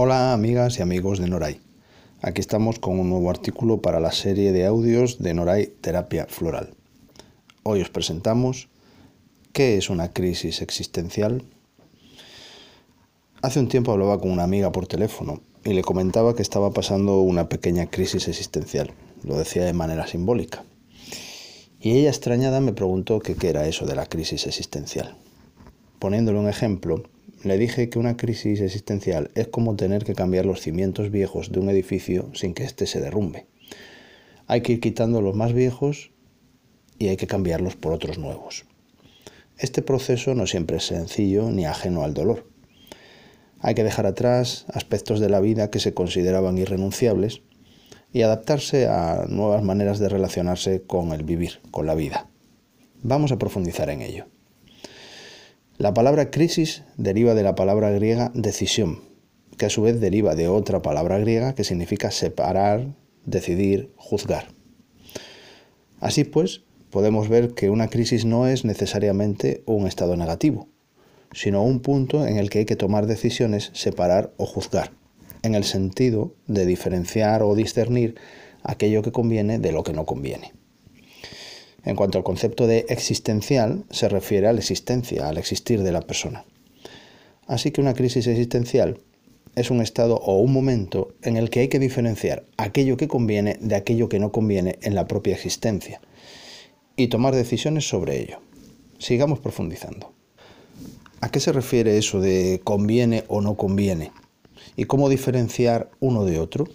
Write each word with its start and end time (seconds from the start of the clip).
Hola 0.00 0.32
amigas 0.32 0.78
y 0.78 0.82
amigos 0.82 1.18
de 1.18 1.26
Noray. 1.26 1.60
Aquí 2.22 2.40
estamos 2.40 2.78
con 2.78 3.00
un 3.00 3.10
nuevo 3.10 3.30
artículo 3.30 3.82
para 3.82 3.98
la 3.98 4.12
serie 4.12 4.52
de 4.52 4.64
audios 4.64 5.18
de 5.18 5.34
Noray 5.34 5.66
Terapia 5.80 6.26
Floral. 6.28 6.72
Hoy 7.64 7.80
os 7.80 7.90
presentamos 7.90 8.68
¿Qué 9.52 9.76
es 9.76 9.90
una 9.90 10.12
crisis 10.12 10.62
existencial? 10.62 11.42
Hace 13.42 13.58
un 13.58 13.66
tiempo 13.66 13.90
hablaba 13.90 14.20
con 14.20 14.30
una 14.30 14.44
amiga 14.44 14.70
por 14.70 14.86
teléfono 14.86 15.40
y 15.64 15.72
le 15.72 15.82
comentaba 15.82 16.36
que 16.36 16.42
estaba 16.42 16.70
pasando 16.70 17.20
una 17.22 17.48
pequeña 17.48 17.90
crisis 17.90 18.28
existencial. 18.28 18.92
Lo 19.24 19.36
decía 19.36 19.64
de 19.64 19.72
manera 19.72 20.06
simbólica. 20.06 20.62
Y 21.80 21.98
ella 21.98 22.10
extrañada 22.10 22.60
me 22.60 22.72
preguntó 22.72 23.18
qué 23.18 23.34
era 23.48 23.66
eso 23.66 23.84
de 23.84 23.96
la 23.96 24.06
crisis 24.06 24.46
existencial. 24.46 25.16
Poniéndole 25.98 26.38
un 26.38 26.48
ejemplo, 26.48 27.02
le 27.42 27.58
dije 27.58 27.88
que 27.88 27.98
una 27.98 28.16
crisis 28.16 28.60
existencial 28.60 29.30
es 29.34 29.48
como 29.48 29.74
tener 29.74 30.04
que 30.04 30.14
cambiar 30.14 30.46
los 30.46 30.60
cimientos 30.60 31.10
viejos 31.10 31.50
de 31.50 31.60
un 31.60 31.68
edificio 31.68 32.30
sin 32.34 32.54
que 32.54 32.64
éste 32.64 32.86
se 32.86 33.00
derrumbe. 33.00 33.46
Hay 34.46 34.60
que 34.60 34.74
ir 34.74 34.80
quitando 34.80 35.20
los 35.20 35.34
más 35.34 35.52
viejos 35.52 36.12
y 36.98 37.08
hay 37.08 37.16
que 37.16 37.26
cambiarlos 37.26 37.76
por 37.76 37.92
otros 37.92 38.18
nuevos. 38.18 38.64
Este 39.56 39.82
proceso 39.82 40.34
no 40.34 40.46
siempre 40.46 40.76
es 40.76 40.84
sencillo 40.86 41.50
ni 41.50 41.66
ajeno 41.66 42.04
al 42.04 42.14
dolor. 42.14 42.48
Hay 43.60 43.74
que 43.74 43.82
dejar 43.82 44.06
atrás 44.06 44.66
aspectos 44.72 45.18
de 45.18 45.28
la 45.28 45.40
vida 45.40 45.70
que 45.70 45.80
se 45.80 45.94
consideraban 45.94 46.58
irrenunciables 46.58 47.42
y 48.12 48.22
adaptarse 48.22 48.86
a 48.86 49.26
nuevas 49.28 49.64
maneras 49.64 49.98
de 49.98 50.08
relacionarse 50.08 50.82
con 50.82 51.12
el 51.12 51.24
vivir, 51.24 51.60
con 51.72 51.86
la 51.86 51.96
vida. 51.96 52.28
Vamos 53.02 53.32
a 53.32 53.38
profundizar 53.38 53.90
en 53.90 54.02
ello. 54.02 54.26
La 55.78 55.94
palabra 55.94 56.32
crisis 56.32 56.82
deriva 56.96 57.34
de 57.34 57.44
la 57.44 57.54
palabra 57.54 57.92
griega 57.92 58.32
decisión, 58.34 58.98
que 59.56 59.66
a 59.66 59.70
su 59.70 59.80
vez 59.82 60.00
deriva 60.00 60.34
de 60.34 60.48
otra 60.48 60.82
palabra 60.82 61.20
griega 61.20 61.54
que 61.54 61.62
significa 61.62 62.10
separar, 62.10 62.96
decidir, 63.26 63.92
juzgar. 63.94 64.48
Así 66.00 66.24
pues, 66.24 66.62
podemos 66.90 67.28
ver 67.28 67.54
que 67.54 67.70
una 67.70 67.86
crisis 67.86 68.24
no 68.24 68.48
es 68.48 68.64
necesariamente 68.64 69.62
un 69.66 69.86
estado 69.86 70.16
negativo, 70.16 70.66
sino 71.30 71.62
un 71.62 71.78
punto 71.78 72.26
en 72.26 72.38
el 72.38 72.50
que 72.50 72.58
hay 72.58 72.64
que 72.64 72.74
tomar 72.74 73.06
decisiones, 73.06 73.70
separar 73.72 74.32
o 74.36 74.46
juzgar, 74.46 74.90
en 75.44 75.54
el 75.54 75.62
sentido 75.62 76.34
de 76.48 76.66
diferenciar 76.66 77.44
o 77.44 77.54
discernir 77.54 78.16
aquello 78.64 79.02
que 79.02 79.12
conviene 79.12 79.60
de 79.60 79.70
lo 79.70 79.84
que 79.84 79.92
no 79.92 80.06
conviene. 80.06 80.54
En 81.84 81.96
cuanto 81.96 82.18
al 82.18 82.24
concepto 82.24 82.66
de 82.66 82.86
existencial, 82.88 83.84
se 83.90 84.08
refiere 84.08 84.48
a 84.48 84.52
la 84.52 84.58
existencia, 84.58 85.28
al 85.28 85.38
existir 85.38 85.82
de 85.82 85.92
la 85.92 86.02
persona. 86.02 86.44
Así 87.46 87.70
que 87.70 87.80
una 87.80 87.94
crisis 87.94 88.26
existencial 88.26 88.98
es 89.54 89.70
un 89.70 89.80
estado 89.80 90.16
o 90.16 90.38
un 90.38 90.52
momento 90.52 91.14
en 91.22 91.36
el 91.36 91.50
que 91.50 91.60
hay 91.60 91.68
que 91.68 91.78
diferenciar 91.78 92.44
aquello 92.56 92.96
que 92.96 93.08
conviene 93.08 93.56
de 93.60 93.74
aquello 93.74 94.08
que 94.08 94.18
no 94.18 94.30
conviene 94.32 94.78
en 94.82 94.94
la 94.94 95.06
propia 95.06 95.34
existencia 95.34 96.00
y 96.96 97.08
tomar 97.08 97.34
decisiones 97.34 97.88
sobre 97.88 98.20
ello. 98.20 98.40
Sigamos 98.98 99.38
profundizando. 99.38 100.12
¿A 101.20 101.30
qué 101.30 101.40
se 101.40 101.52
refiere 101.52 101.98
eso 101.98 102.20
de 102.20 102.60
conviene 102.62 103.24
o 103.28 103.40
no 103.40 103.56
conviene? 103.56 104.12
¿Y 104.76 104.84
cómo 104.84 105.08
diferenciar 105.08 105.90
uno 106.00 106.24
de 106.24 106.38
otro? 106.38 106.68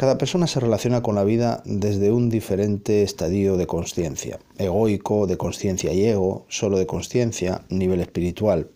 Cada 0.00 0.16
persona 0.16 0.46
se 0.46 0.60
relaciona 0.60 1.02
con 1.02 1.14
la 1.14 1.24
vida 1.24 1.62
desde 1.66 2.10
un 2.10 2.30
diferente 2.30 3.02
estadio 3.02 3.58
de 3.58 3.66
conciencia, 3.66 4.38
egoico, 4.56 5.26
de 5.26 5.36
conciencia 5.36 5.92
y 5.92 6.06
ego, 6.06 6.46
solo 6.48 6.78
de 6.78 6.86
conciencia, 6.86 7.66
nivel 7.68 8.00
espiritual. 8.00 8.70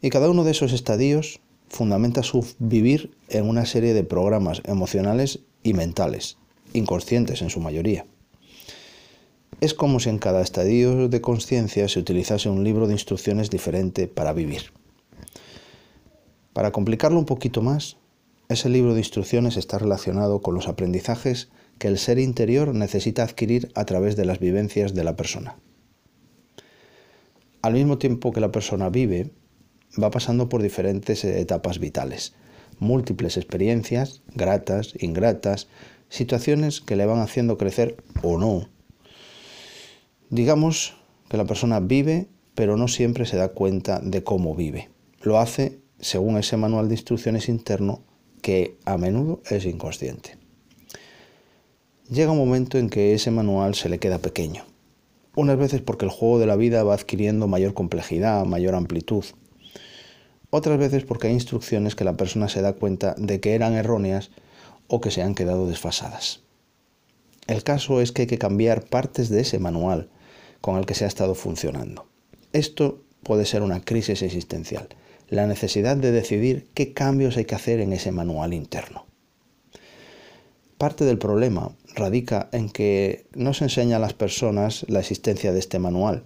Y 0.00 0.10
cada 0.10 0.30
uno 0.30 0.44
de 0.44 0.52
esos 0.52 0.72
estadios 0.72 1.40
fundamenta 1.68 2.22
su 2.22 2.46
vivir 2.60 3.16
en 3.30 3.48
una 3.48 3.66
serie 3.66 3.92
de 3.92 4.04
programas 4.04 4.62
emocionales 4.64 5.40
y 5.64 5.74
mentales, 5.74 6.36
inconscientes 6.72 7.42
en 7.42 7.50
su 7.50 7.58
mayoría. 7.58 8.06
Es 9.60 9.74
como 9.74 9.98
si 9.98 10.08
en 10.08 10.18
cada 10.18 10.40
estadio 10.40 11.08
de 11.08 11.20
conciencia 11.20 11.88
se 11.88 11.98
utilizase 11.98 12.48
un 12.48 12.62
libro 12.62 12.86
de 12.86 12.92
instrucciones 12.92 13.50
diferente 13.50 14.06
para 14.06 14.34
vivir. 14.34 14.72
Para 16.52 16.70
complicarlo 16.70 17.18
un 17.18 17.26
poquito 17.26 17.60
más, 17.60 17.96
ese 18.50 18.68
libro 18.68 18.94
de 18.94 19.00
instrucciones 19.00 19.56
está 19.56 19.78
relacionado 19.78 20.42
con 20.42 20.56
los 20.56 20.66
aprendizajes 20.66 21.50
que 21.78 21.86
el 21.86 21.98
ser 21.98 22.18
interior 22.18 22.74
necesita 22.74 23.22
adquirir 23.22 23.70
a 23.76 23.84
través 23.84 24.16
de 24.16 24.24
las 24.24 24.40
vivencias 24.40 24.92
de 24.92 25.04
la 25.04 25.14
persona. 25.14 25.56
Al 27.62 27.74
mismo 27.74 27.98
tiempo 27.98 28.32
que 28.32 28.40
la 28.40 28.50
persona 28.50 28.90
vive, 28.90 29.30
va 30.02 30.10
pasando 30.10 30.48
por 30.48 30.62
diferentes 30.62 31.24
etapas 31.24 31.78
vitales, 31.78 32.34
múltiples 32.80 33.36
experiencias, 33.36 34.22
gratas, 34.34 34.94
ingratas, 34.98 35.68
situaciones 36.08 36.80
que 36.80 36.96
le 36.96 37.06
van 37.06 37.20
haciendo 37.20 37.56
crecer 37.56 38.02
o 38.20 38.36
no. 38.36 38.68
Digamos 40.28 40.96
que 41.28 41.36
la 41.36 41.44
persona 41.44 41.78
vive, 41.78 42.26
pero 42.56 42.76
no 42.76 42.88
siempre 42.88 43.26
se 43.26 43.36
da 43.36 43.50
cuenta 43.50 44.00
de 44.00 44.24
cómo 44.24 44.56
vive. 44.56 44.90
Lo 45.22 45.38
hace 45.38 45.78
según 46.00 46.36
ese 46.36 46.56
manual 46.56 46.88
de 46.88 46.94
instrucciones 46.94 47.48
interno 47.48 48.09
que 48.40 48.76
a 48.84 48.96
menudo 48.98 49.40
es 49.50 49.64
inconsciente. 49.64 50.36
Llega 52.10 52.32
un 52.32 52.38
momento 52.38 52.78
en 52.78 52.90
que 52.90 53.14
ese 53.14 53.30
manual 53.30 53.74
se 53.74 53.88
le 53.88 53.98
queda 53.98 54.18
pequeño. 54.18 54.64
Unas 55.36 55.56
veces 55.56 55.80
porque 55.80 56.04
el 56.04 56.10
juego 56.10 56.38
de 56.40 56.46
la 56.46 56.56
vida 56.56 56.82
va 56.82 56.94
adquiriendo 56.94 57.46
mayor 57.46 57.72
complejidad, 57.72 58.44
mayor 58.46 58.74
amplitud. 58.74 59.24
Otras 60.50 60.78
veces 60.78 61.04
porque 61.04 61.28
hay 61.28 61.34
instrucciones 61.34 61.94
que 61.94 62.04
la 62.04 62.16
persona 62.16 62.48
se 62.48 62.62
da 62.62 62.72
cuenta 62.72 63.14
de 63.16 63.38
que 63.38 63.54
eran 63.54 63.74
erróneas 63.74 64.30
o 64.88 65.00
que 65.00 65.12
se 65.12 65.22
han 65.22 65.36
quedado 65.36 65.68
desfasadas. 65.68 66.40
El 67.46 67.62
caso 67.62 68.00
es 68.00 68.10
que 68.10 68.22
hay 68.22 68.28
que 68.28 68.38
cambiar 68.38 68.84
partes 68.84 69.28
de 69.28 69.40
ese 69.42 69.60
manual 69.60 70.08
con 70.60 70.76
el 70.76 70.86
que 70.86 70.94
se 70.94 71.04
ha 71.04 71.08
estado 71.08 71.36
funcionando. 71.36 72.06
Esto 72.52 73.04
puede 73.22 73.46
ser 73.46 73.62
una 73.62 73.80
crisis 73.80 74.22
existencial 74.22 74.88
la 75.30 75.46
necesidad 75.46 75.96
de 75.96 76.10
decidir 76.10 76.66
qué 76.74 76.92
cambios 76.92 77.36
hay 77.36 77.44
que 77.44 77.54
hacer 77.54 77.80
en 77.80 77.92
ese 77.92 78.10
manual 78.10 78.52
interno. 78.52 79.06
Parte 80.76 81.04
del 81.04 81.18
problema 81.18 81.70
radica 81.94 82.48
en 82.52 82.68
que 82.68 83.26
no 83.34 83.54
se 83.54 83.64
enseña 83.64 83.96
a 83.96 84.00
las 84.00 84.12
personas 84.12 84.84
la 84.88 84.98
existencia 84.98 85.52
de 85.52 85.60
este 85.60 85.78
manual 85.78 86.24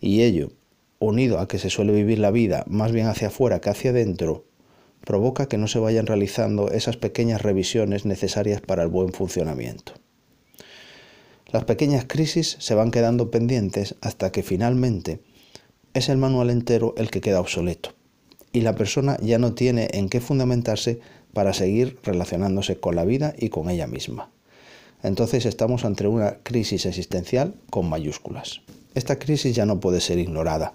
y 0.00 0.22
ello, 0.22 0.52
unido 0.98 1.38
a 1.38 1.48
que 1.48 1.58
se 1.58 1.70
suele 1.70 1.92
vivir 1.92 2.18
la 2.18 2.30
vida 2.30 2.64
más 2.68 2.92
bien 2.92 3.06
hacia 3.06 3.28
afuera 3.28 3.60
que 3.60 3.70
hacia 3.70 3.90
adentro, 3.90 4.44
provoca 5.00 5.48
que 5.48 5.56
no 5.56 5.66
se 5.66 5.78
vayan 5.78 6.06
realizando 6.06 6.70
esas 6.70 6.98
pequeñas 6.98 7.40
revisiones 7.40 8.04
necesarias 8.04 8.60
para 8.60 8.82
el 8.82 8.88
buen 8.88 9.12
funcionamiento. 9.12 9.92
Las 11.46 11.64
pequeñas 11.64 12.04
crisis 12.06 12.56
se 12.58 12.74
van 12.74 12.90
quedando 12.90 13.30
pendientes 13.30 13.94
hasta 14.02 14.30
que 14.30 14.42
finalmente 14.42 15.20
es 15.94 16.10
el 16.10 16.18
manual 16.18 16.50
entero 16.50 16.92
el 16.98 17.10
que 17.10 17.22
queda 17.22 17.40
obsoleto 17.40 17.96
y 18.56 18.62
la 18.62 18.74
persona 18.74 19.18
ya 19.20 19.38
no 19.38 19.52
tiene 19.52 19.90
en 19.92 20.08
qué 20.08 20.18
fundamentarse 20.18 20.98
para 21.34 21.52
seguir 21.52 21.98
relacionándose 22.02 22.80
con 22.80 22.96
la 22.96 23.04
vida 23.04 23.34
y 23.36 23.50
con 23.50 23.68
ella 23.68 23.86
misma. 23.86 24.30
Entonces 25.02 25.44
estamos 25.44 25.84
ante 25.84 26.08
una 26.08 26.38
crisis 26.42 26.86
existencial 26.86 27.54
con 27.68 27.86
mayúsculas. 27.86 28.62
Esta 28.94 29.18
crisis 29.18 29.54
ya 29.54 29.66
no 29.66 29.78
puede 29.78 30.00
ser 30.00 30.18
ignorada. 30.18 30.72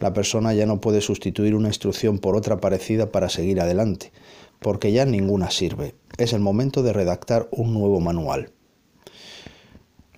La 0.00 0.12
persona 0.12 0.54
ya 0.54 0.66
no 0.66 0.80
puede 0.80 1.00
sustituir 1.00 1.54
una 1.54 1.68
instrucción 1.68 2.18
por 2.18 2.34
otra 2.34 2.60
parecida 2.60 3.12
para 3.12 3.28
seguir 3.28 3.60
adelante, 3.60 4.10
porque 4.58 4.90
ya 4.90 5.04
ninguna 5.04 5.52
sirve. 5.52 5.94
Es 6.16 6.32
el 6.32 6.40
momento 6.40 6.82
de 6.82 6.92
redactar 6.92 7.46
un 7.52 7.74
nuevo 7.74 8.00
manual. 8.00 8.50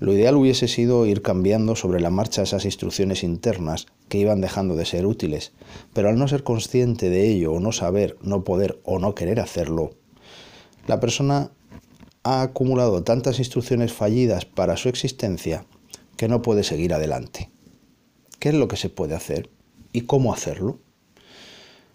Lo 0.01 0.15
ideal 0.15 0.35
hubiese 0.35 0.67
sido 0.67 1.05
ir 1.05 1.21
cambiando 1.21 1.77
sobre 1.77 2.01
la 2.01 2.09
marcha 2.09 2.41
esas 2.41 2.65
instrucciones 2.65 3.23
internas 3.23 3.87
que 4.09 4.17
iban 4.17 4.41
dejando 4.41 4.75
de 4.75 4.87
ser 4.87 5.05
útiles, 5.05 5.53
pero 5.93 6.09
al 6.09 6.19
no 6.19 6.27
ser 6.27 6.43
consciente 6.43 7.11
de 7.11 7.29
ello 7.29 7.53
o 7.53 7.61
no 7.61 7.71
saber, 7.71 8.17
no 8.23 8.43
poder 8.43 8.81
o 8.83 8.99
no 8.99 9.15
querer 9.15 9.41
hacerlo, 9.41 9.91
la 10.87 11.01
persona 11.01 11.51
ha 12.23 12.41
acumulado 12.41 13.03
tantas 13.03 13.39
instrucciones 13.39 13.93
fallidas 13.93 14.47
para 14.47 14.79
su 14.79 14.89
existencia 14.89 15.67
que 16.17 16.29
no 16.29 16.41
puede 16.41 16.65
seguir 16.65 16.95
adelante. 16.95 17.51
¿Qué 18.39 18.49
es 18.49 18.55
lo 18.55 18.69
que 18.69 18.77
se 18.77 18.89
puede 18.89 19.15
hacer 19.15 19.51
y 19.93 20.03
cómo 20.03 20.33
hacerlo? 20.33 20.79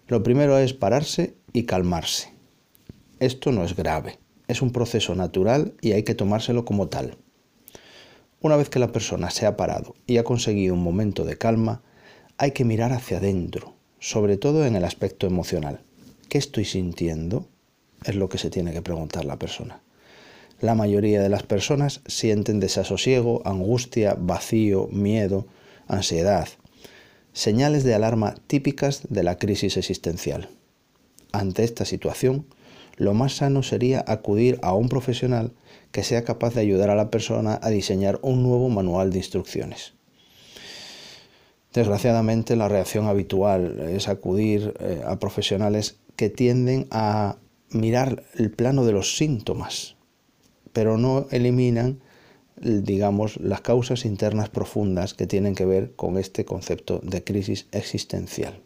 Lo 0.06 0.22
primero 0.22 0.56
es 0.58 0.74
pararse 0.74 1.34
y 1.52 1.64
calmarse. 1.64 2.32
Esto 3.18 3.50
no 3.50 3.64
es 3.64 3.74
grave, 3.74 4.20
es 4.46 4.62
un 4.62 4.70
proceso 4.70 5.16
natural 5.16 5.74
y 5.80 5.90
hay 5.90 6.04
que 6.04 6.14
tomárselo 6.14 6.64
como 6.64 6.86
tal. 6.86 7.18
Una 8.46 8.54
vez 8.54 8.68
que 8.68 8.78
la 8.78 8.92
persona 8.92 9.30
se 9.30 9.44
ha 9.44 9.56
parado 9.56 9.96
y 10.06 10.18
ha 10.18 10.22
conseguido 10.22 10.74
un 10.74 10.80
momento 10.80 11.24
de 11.24 11.36
calma, 11.36 11.82
hay 12.38 12.52
que 12.52 12.64
mirar 12.64 12.92
hacia 12.92 13.16
adentro, 13.16 13.74
sobre 13.98 14.36
todo 14.36 14.64
en 14.64 14.76
el 14.76 14.84
aspecto 14.84 15.26
emocional. 15.26 15.80
¿Qué 16.28 16.38
estoy 16.38 16.64
sintiendo? 16.64 17.48
Es 18.04 18.14
lo 18.14 18.28
que 18.28 18.38
se 18.38 18.48
tiene 18.48 18.72
que 18.72 18.82
preguntar 18.82 19.24
la 19.24 19.36
persona. 19.36 19.80
La 20.60 20.76
mayoría 20.76 21.20
de 21.20 21.28
las 21.28 21.42
personas 21.42 22.02
sienten 22.06 22.60
desasosiego, 22.60 23.42
angustia, 23.44 24.14
vacío, 24.16 24.86
miedo, 24.92 25.48
ansiedad, 25.88 26.48
señales 27.32 27.82
de 27.82 27.94
alarma 27.96 28.36
típicas 28.46 29.08
de 29.08 29.24
la 29.24 29.38
crisis 29.38 29.76
existencial. 29.76 30.50
Ante 31.32 31.64
esta 31.64 31.84
situación, 31.84 32.46
lo 32.96 33.14
más 33.14 33.36
sano 33.36 33.62
sería 33.62 34.04
acudir 34.06 34.58
a 34.62 34.74
un 34.74 34.88
profesional 34.88 35.52
que 35.92 36.02
sea 36.02 36.24
capaz 36.24 36.54
de 36.54 36.62
ayudar 36.62 36.90
a 36.90 36.94
la 36.94 37.10
persona 37.10 37.58
a 37.62 37.70
diseñar 37.70 38.18
un 38.22 38.42
nuevo 38.42 38.68
manual 38.68 39.10
de 39.12 39.18
instrucciones. 39.18 39.94
Desgraciadamente 41.72 42.56
la 42.56 42.68
reacción 42.68 43.06
habitual 43.06 43.80
es 43.90 44.08
acudir 44.08 44.74
eh, 44.80 45.02
a 45.06 45.18
profesionales 45.18 45.98
que 46.16 46.30
tienden 46.30 46.86
a 46.90 47.36
mirar 47.70 48.24
el 48.34 48.50
plano 48.50 48.86
de 48.86 48.92
los 48.92 49.16
síntomas, 49.18 49.96
pero 50.72 50.96
no 50.96 51.26
eliminan, 51.30 52.00
digamos, 52.56 53.38
las 53.38 53.60
causas 53.60 54.06
internas 54.06 54.48
profundas 54.48 55.12
que 55.12 55.26
tienen 55.26 55.54
que 55.54 55.66
ver 55.66 55.92
con 55.96 56.16
este 56.16 56.46
concepto 56.46 57.00
de 57.02 57.22
crisis 57.22 57.66
existencial. 57.72 58.62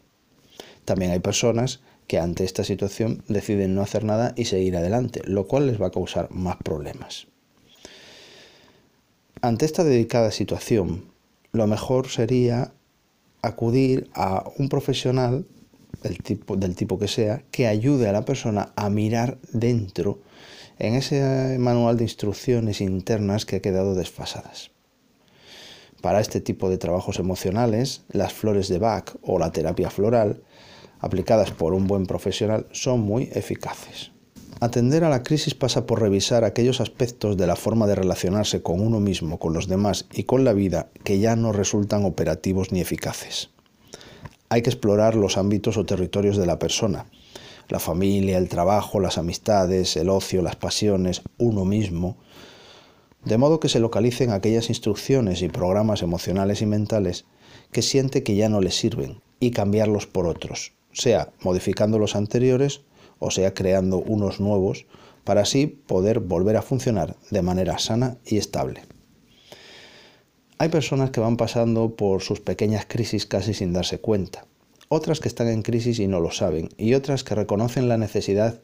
También 0.85 1.11
hay 1.11 1.19
personas 1.19 1.81
que 2.11 2.19
ante 2.19 2.43
esta 2.43 2.65
situación 2.65 3.23
deciden 3.29 3.77
no 3.77 3.83
hacer 3.83 4.03
nada 4.03 4.33
y 4.35 4.47
seguir 4.47 4.77
adelante, 4.77 5.23
lo 5.27 5.47
cual 5.47 5.69
les 5.69 5.81
va 5.81 5.87
a 5.87 5.91
causar 5.93 6.29
más 6.33 6.57
problemas. 6.57 7.29
Ante 9.43 9.65
esta 9.65 9.85
dedicada 9.85 10.33
situación, 10.33 11.05
lo 11.53 11.69
mejor 11.69 12.09
sería 12.09 12.73
acudir 13.43 14.11
a 14.13 14.43
un 14.59 14.69
profesional 14.69 15.47
del 16.03 16.19
tipo, 16.19 16.57
del 16.57 16.75
tipo 16.75 16.99
que 16.99 17.07
sea 17.07 17.45
que 17.53 17.69
ayude 17.69 18.09
a 18.09 18.13
la 18.13 18.25
persona 18.25 18.73
a 18.75 18.91
mirar 18.91 19.39
dentro 19.53 20.19
en 20.81 20.95
ese 20.95 21.59
manual 21.61 21.97
de 21.97 22.03
instrucciones 22.03 22.81
internas 22.81 23.47
que 23.47 23.55
ha 23.55 23.63
quedado 23.63 23.95
desfasadas. 23.95 24.73
Para 26.03 26.21
este 26.21 26.41
tipo 26.41 26.71
de 26.71 26.79
trabajos 26.79 27.21
emocionales, 27.21 28.03
las 28.09 28.33
flores 28.33 28.67
de 28.67 28.81
Bach 28.81 29.15
o 29.23 29.39
la 29.39 29.53
terapia 29.53 29.91
floral, 29.91 30.43
aplicadas 31.01 31.51
por 31.51 31.75
un 31.75 31.87
buen 31.87 32.07
profesional, 32.07 32.67
son 32.73 33.01
muy 33.01 33.31
eficaces. 33.33 34.13
Atender 34.61 35.05
a 35.05 35.09
la 35.09 35.23
crisis 35.23 35.55
pasa 35.55 35.87
por 35.87 36.01
revisar 36.01 36.45
aquellos 36.45 36.83
aspectos 36.83 37.37
de 37.39 37.47
la 37.47 37.57
forma 37.57 37.87
de 37.87 37.95
relacionarse 37.95 38.63
con 38.63 38.81
uno 38.81 39.01
mismo, 39.01 39.39
con 39.39 39.55
los 39.55 39.69
demás 39.69 40.07
y 40.13 40.25
con 40.25 40.45
la 40.45 40.53
vida 40.53 40.91
que 41.03 41.19
ya 41.19 41.35
no 41.35 41.53
resultan 41.53 42.05
operativos 42.05 42.71
ni 42.71 42.81
eficaces. 42.81 43.49
Hay 44.51 44.61
que 44.61 44.71
explorar 44.71 45.15
los 45.15 45.39
ámbitos 45.39 45.79
o 45.79 45.87
territorios 45.87 46.37
de 46.37 46.45
la 46.45 46.59
persona, 46.59 47.07
la 47.71 47.79
familia, 47.79 48.37
el 48.37 48.49
trabajo, 48.49 49.01
las 49.01 49.17
amistades, 49.17 49.97
el 49.97 50.11
ocio, 50.11 50.43
las 50.43 50.57
pasiones, 50.57 51.23
uno 51.39 51.65
mismo, 51.65 52.19
de 53.25 53.39
modo 53.39 53.61
que 53.61 53.69
se 53.69 53.81
localicen 53.81 54.31
aquellas 54.31 54.69
instrucciones 54.69 55.41
y 55.43 55.49
programas 55.49 56.03
emocionales 56.03 56.63
y 56.63 56.67
mentales 56.67 57.25
que 57.71 57.83
siente 57.83 58.23
que 58.23 58.35
ya 58.35 58.49
no 58.49 58.61
le 58.61 58.71
sirven 58.71 59.23
y 59.39 59.53
cambiarlos 59.53 60.07
por 60.07 60.27
otros, 60.27 60.73
sea 60.93 61.33
modificando 61.43 61.99
los 61.99 62.17
anteriores 62.17 62.83
o 63.19 63.31
sea 63.31 63.55
creando 63.55 63.99
unos 63.99 64.41
nuevos 64.41 64.87
para 65.25 65.43
así 65.43 65.67
poder 65.67 66.21
volver 66.21 66.57
a 66.57 66.63
funcionar 66.63 67.17
de 67.31 67.43
manera 67.43 67.79
sana 67.79 68.17
y 68.25 68.39
estable. 68.39 68.83
Hay 70.59 70.69
personas 70.69 71.11
que 71.11 71.21
van 71.21 71.37
pasando 71.37 71.95
por 71.97 72.23
sus 72.23 72.41
pequeñas 72.41 72.85
crisis 72.87 73.27
casi 73.27 73.55
sin 73.55 73.73
darse 73.73 73.99
cuenta, 73.99 74.47
otras 74.89 75.21
que 75.21 75.29
están 75.29 75.49
en 75.49 75.63
crisis 75.63 75.99
y 76.01 76.07
no 76.07 76.21
lo 76.21 76.33
saben, 76.33 76.69
y 76.77 76.95
otras 76.95 77.25
que 77.25 77.35
reconocen 77.35 77.89
la 77.89 77.97
necesidad 77.97 78.61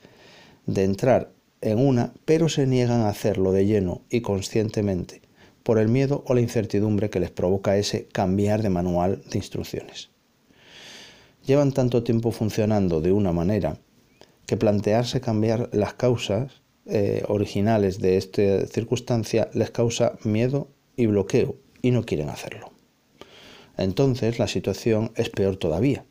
de 0.66 0.84
entrar 0.84 1.32
en 1.60 1.78
una, 1.78 2.12
pero 2.24 2.48
se 2.48 2.66
niegan 2.66 3.02
a 3.02 3.08
hacerlo 3.08 3.52
de 3.52 3.66
lleno 3.66 4.02
y 4.10 4.20
conscientemente, 4.20 5.22
por 5.62 5.78
el 5.78 5.88
miedo 5.88 6.22
o 6.26 6.34
la 6.34 6.40
incertidumbre 6.40 7.10
que 7.10 7.20
les 7.20 7.30
provoca 7.30 7.76
ese 7.76 8.06
cambiar 8.06 8.62
de 8.62 8.70
manual 8.70 9.22
de 9.30 9.38
instrucciones. 9.38 10.10
Llevan 11.46 11.70
tanto 11.70 12.02
tiempo 12.02 12.32
funcionando 12.32 13.00
de 13.00 13.12
una 13.12 13.32
manera 13.32 13.78
que 14.46 14.56
plantearse 14.56 15.20
cambiar 15.20 15.70
las 15.72 15.94
causas 15.94 16.62
eh, 16.86 17.22
originales 17.28 18.00
de 18.00 18.16
esta 18.16 18.66
circunstancia 18.66 19.48
les 19.54 19.70
causa 19.70 20.18
miedo 20.24 20.68
y 20.96 21.06
bloqueo 21.06 21.54
y 21.82 21.92
no 21.92 22.04
quieren 22.04 22.30
hacerlo. 22.30 22.72
Entonces 23.76 24.40
la 24.40 24.48
situación 24.48 25.12
es 25.14 25.30
peor 25.30 25.56
todavía, 25.56 26.04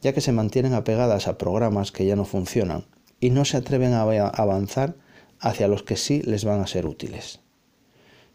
ya 0.00 0.12
que 0.12 0.20
se 0.20 0.32
mantienen 0.32 0.74
apegadas 0.74 1.26
a 1.26 1.36
programas 1.36 1.90
que 1.90 2.06
ya 2.06 2.14
no 2.14 2.24
funcionan 2.24 2.84
y 3.18 3.30
no 3.30 3.44
se 3.44 3.56
atreven 3.56 3.94
a 3.94 4.02
avanzar 4.02 4.94
hacia 5.40 5.66
los 5.66 5.82
que 5.82 5.96
sí 5.96 6.22
les 6.22 6.44
van 6.44 6.60
a 6.60 6.68
ser 6.68 6.86
útiles. 6.86 7.40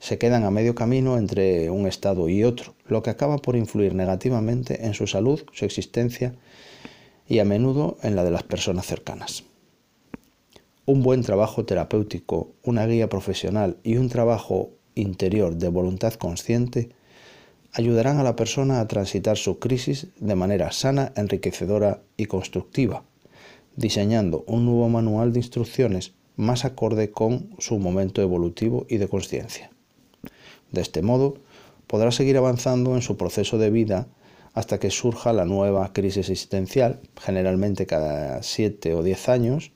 Se 0.06 0.20
quedan 0.20 0.44
a 0.44 0.52
medio 0.52 0.76
camino 0.76 1.18
entre 1.18 1.72
un 1.72 1.88
estado 1.88 2.30
y 2.30 2.44
otro, 2.44 2.76
lo 2.86 3.02
que 3.02 3.10
acaba 3.10 3.40
por 3.40 3.56
influir 3.56 3.96
negativamente 3.96 4.86
en 4.86 4.94
su 4.94 5.08
salud, 5.08 5.42
su 5.52 5.66
existencia 5.66 6.36
y 7.28 7.40
a 7.40 7.44
menudo 7.44 7.98
en 8.04 8.16
la 8.16 8.24
de 8.24 8.30
las 8.30 8.44
personas 8.44 8.86
cercanas. 8.86 9.46
Un 10.86 11.02
buen 11.02 11.24
trabajo 11.24 11.66
terapéutico, 11.66 12.52
una 12.62 12.86
guía 12.86 13.10
profesional 13.10 13.78
y 13.82 13.98
un 13.98 14.10
trabajo 14.10 14.70
interior 14.94 15.56
de 15.56 15.70
voluntad 15.70 16.14
consciente 16.14 16.90
ayudarán 17.74 18.20
a 18.20 18.24
la 18.24 18.36
persona 18.36 18.82
a 18.82 18.88
transitar 18.88 19.38
su 19.38 19.58
crisis 19.58 20.10
de 20.20 20.36
manera 20.36 20.72
sana, 20.72 21.14
enriquecedora 21.16 22.04
y 22.16 22.28
constructiva, 22.28 23.06
diseñando 23.76 24.44
un 24.46 24.66
nuevo 24.66 24.88
manual 24.88 25.34
de 25.34 25.40
instrucciones 25.40 26.14
más 26.36 26.64
acorde 26.64 27.10
con 27.10 27.50
su 27.58 27.80
momento 27.80 28.22
evolutivo 28.22 28.86
y 28.88 28.98
de 28.98 29.08
conciencia. 29.08 29.72
De 30.76 30.82
este 30.82 31.02
modo, 31.02 31.36
podrá 31.88 32.12
seguir 32.12 32.36
avanzando 32.36 32.96
en 32.96 33.02
su 33.02 33.16
proceso 33.16 33.58
de 33.58 33.70
vida 33.70 34.08
hasta 34.54 34.78
que 34.78 34.92
surja 34.92 35.32
la 35.32 35.46
nueva 35.46 35.94
crisis 35.94 36.30
existencial, 36.30 37.00
generalmente 37.18 37.86
cada 37.86 38.44
7 38.44 38.94
o 38.94 39.02
10 39.02 39.30
años, 39.30 39.72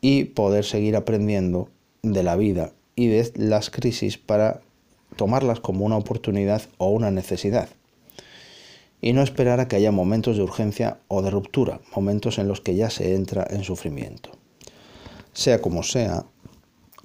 y 0.00 0.24
poder 0.24 0.64
seguir 0.64 0.96
aprendiendo 0.96 1.68
de 2.02 2.22
la 2.22 2.36
vida 2.36 2.72
y 2.96 3.08
de 3.08 3.30
las 3.36 3.68
crisis 3.68 4.16
para 4.16 4.62
tomarlas 5.16 5.60
como 5.60 5.84
una 5.84 5.98
oportunidad 5.98 6.62
o 6.78 6.88
una 6.88 7.10
necesidad. 7.10 7.68
Y 9.02 9.12
no 9.12 9.22
esperar 9.22 9.60
a 9.60 9.68
que 9.68 9.76
haya 9.76 9.92
momentos 9.92 10.38
de 10.38 10.44
urgencia 10.44 10.96
o 11.08 11.20
de 11.20 11.30
ruptura, 11.30 11.82
momentos 11.94 12.38
en 12.38 12.48
los 12.48 12.62
que 12.62 12.74
ya 12.74 12.88
se 12.88 13.14
entra 13.14 13.46
en 13.50 13.64
sufrimiento. 13.64 14.30
Sea 15.34 15.60
como 15.60 15.82
sea, 15.82 16.24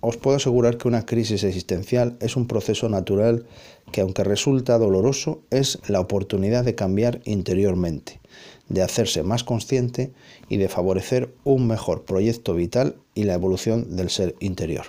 os 0.06 0.18
puedo 0.18 0.36
asegurar 0.36 0.78
que 0.78 0.90
una 0.90 1.06
crisis 1.06 1.46
existencial 1.46 2.18
es 2.20 2.36
un 2.36 2.46
proceso 2.46 2.90
natural 2.90 3.46
que 3.94 4.02
aunque 4.02 4.26
resulta 4.26 4.78
doloroso, 4.78 5.40
es 5.50 5.80
la 5.88 6.02
oportunidad 6.02 6.66
de 6.66 6.76
cambiar 6.76 7.22
interiormente, 7.24 8.20
de 8.68 8.82
hacerse 8.82 9.24
más 9.24 9.46
consciente 9.46 10.12
y 10.50 10.58
de 10.58 10.68
favorecer 10.68 11.34
un 11.46 11.68
mejor 11.68 12.04
proyecto 12.04 12.54
vital 12.54 12.98
y 13.16 13.24
la 13.24 13.36
evolución 13.36 13.96
del 13.96 14.10
ser 14.10 14.36
interior. 14.42 14.88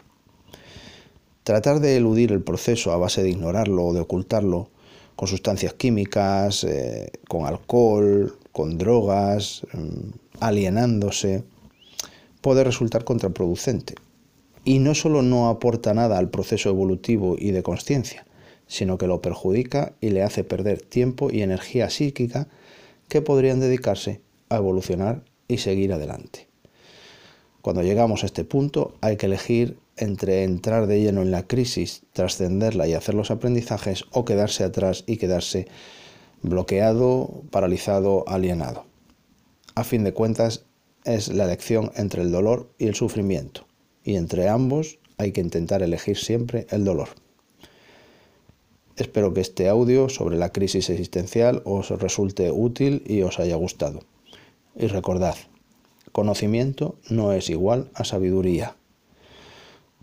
Tratar 1.44 1.78
de 1.78 1.96
eludir 1.96 2.32
el 2.32 2.42
proceso 2.42 2.90
a 2.90 2.96
base 2.96 3.22
de 3.22 3.30
ignorarlo 3.30 3.84
o 3.84 3.94
de 3.94 4.00
ocultarlo 4.00 4.68
con 5.14 5.28
sustancias 5.28 5.74
químicas, 5.74 6.64
eh, 6.64 7.12
con 7.28 7.46
alcohol, 7.46 8.36
con 8.50 8.78
drogas, 8.78 9.62
mm, 9.74 10.10
alienándose, 10.40 11.44
puede 12.40 12.64
resultar 12.64 13.04
contraproducente 13.04 13.94
y 14.64 14.78
no 14.78 14.94
solo 14.94 15.22
no 15.22 15.48
aporta 15.48 15.92
nada 15.92 16.18
al 16.18 16.30
proceso 16.30 16.70
evolutivo 16.70 17.36
y 17.38 17.50
de 17.50 17.62
conciencia, 17.62 18.26
sino 18.66 18.96
que 18.96 19.06
lo 19.06 19.20
perjudica 19.20 19.92
y 20.00 20.10
le 20.10 20.22
hace 20.22 20.42
perder 20.42 20.80
tiempo 20.80 21.30
y 21.30 21.42
energía 21.42 21.90
psíquica 21.90 22.48
que 23.08 23.20
podrían 23.20 23.60
dedicarse 23.60 24.22
a 24.48 24.56
evolucionar 24.56 25.22
y 25.48 25.58
seguir 25.58 25.92
adelante. 25.92 26.48
Cuando 27.60 27.82
llegamos 27.82 28.22
a 28.22 28.26
este 28.26 28.44
punto 28.44 28.94
hay 29.00 29.16
que 29.16 29.26
elegir 29.26 29.78
entre 29.96 30.42
entrar 30.42 30.86
de 30.86 31.00
lleno 31.00 31.22
en 31.22 31.30
la 31.30 31.46
crisis, 31.46 32.02
trascenderla 32.12 32.88
y 32.88 32.94
hacer 32.94 33.14
los 33.14 33.30
aprendizajes 33.30 34.04
o 34.12 34.24
quedarse 34.24 34.64
atrás 34.64 35.04
y 35.06 35.18
quedarse 35.18 35.68
bloqueado, 36.42 37.42
paralizado, 37.50 38.24
alienado. 38.26 38.86
A 39.74 39.84
fin 39.84 40.04
de 40.04 40.12
cuentas 40.12 40.64
es 41.04 41.28
la 41.28 41.44
elección 41.44 41.92
entre 41.96 42.22
el 42.22 42.32
dolor 42.32 42.70
y 42.78 42.86
el 42.86 42.94
sufrimiento 42.94 43.66
y 44.04 44.16
entre 44.16 44.48
ambos 44.48 44.98
hay 45.16 45.32
que 45.32 45.40
intentar 45.40 45.82
elegir 45.82 46.16
siempre 46.16 46.66
el 46.70 46.84
dolor. 46.84 47.08
Espero 48.96 49.34
que 49.34 49.40
este 49.40 49.68
audio 49.68 50.08
sobre 50.08 50.36
la 50.36 50.50
crisis 50.50 50.88
existencial 50.88 51.62
os 51.64 51.90
resulte 51.90 52.50
útil 52.52 53.02
y 53.06 53.22
os 53.22 53.40
haya 53.40 53.56
gustado. 53.56 54.00
Y 54.76 54.86
recordad, 54.86 55.34
conocimiento 56.12 56.96
no 57.10 57.32
es 57.32 57.50
igual 57.50 57.90
a 57.94 58.04
sabiduría. 58.04 58.76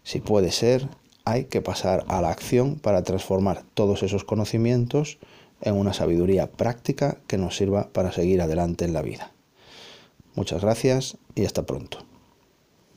Si 0.03 0.20
puede 0.20 0.51
ser, 0.51 0.89
hay 1.24 1.46
que 1.46 1.62
pasar 1.62 2.03
a 2.08 2.22
la 2.22 2.31
acción 2.31 2.79
para 2.79 3.03
transformar 3.03 3.63
todos 3.75 4.03
esos 4.03 4.24
conocimientos 4.24 5.20
en 5.62 5.75
una 5.75 5.93
sabiduría 5.93 6.51
práctica 6.51 7.20
que 7.27 7.38
nos 7.38 7.55
sirva 7.55 7.89
para 7.93 8.12
seguir 8.12 8.41
adelante 8.41 8.84
en 8.84 8.93
la 8.93 9.01
vida. 9.01 9.31
Muchas 10.36 10.62
gracias 10.62 11.17
y 11.36 11.46
hasta 11.46 11.65
pronto. 11.65 12.11